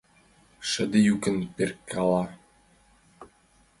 [0.69, 2.23] Шыде йӱкын перкала.